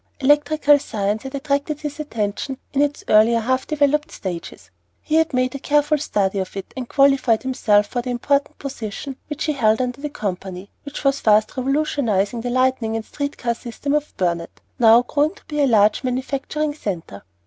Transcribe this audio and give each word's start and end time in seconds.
Electrical 0.19 0.79
science 0.79 1.21
had 1.21 1.35
attracted 1.35 1.81
his 1.81 1.99
attention 1.99 2.57
in 2.73 2.81
its 2.81 3.03
earlier, 3.07 3.39
half 3.39 3.67
developed 3.67 4.09
stages; 4.11 4.71
he 4.99 5.13
had 5.13 5.31
made 5.31 5.53
a 5.53 5.59
careful 5.59 5.99
study 5.99 6.39
of 6.39 6.57
it, 6.57 6.73
and 6.75 6.89
qualified 6.89 7.43
himself 7.43 7.85
for 7.85 8.01
the 8.01 8.09
important 8.09 8.57
position 8.57 9.15
which 9.27 9.43
he 9.43 9.53
held 9.53 9.79
under 9.79 10.01
the 10.01 10.09
company, 10.09 10.71
which 10.81 11.03
was 11.03 11.19
fast 11.19 11.55
revolutionizing 11.55 12.41
the 12.41 12.49
lighting 12.49 12.95
and 12.95 13.05
street 13.05 13.37
car 13.37 13.53
system 13.53 13.93
of 13.93 14.17
Burnet, 14.17 14.59
now 14.79 15.03
growing 15.03 15.35
to 15.35 15.45
be 15.45 15.61
a 15.61 15.67
large 15.67 16.03
manufacturing 16.03 16.73
centre. 16.73 17.21